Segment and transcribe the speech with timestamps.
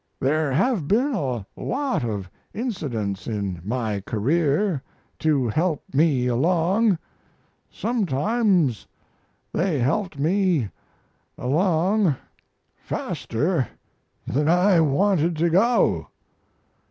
[0.19, 4.81] There have been a lot of incidents in my career
[5.19, 6.97] to help me along
[7.69, 8.87] sometimes
[9.53, 10.71] they helped me
[11.37, 12.15] along
[12.75, 13.67] faster
[14.25, 16.07] than I wanted to go.